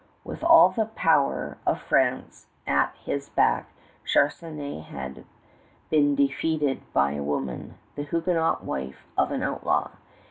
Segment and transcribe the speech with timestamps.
[0.23, 3.67] With all the power of France at his back
[4.03, 5.25] Charnisay had
[5.91, 9.91] been defeated by a woman, the Huguenot wife of an outlaw!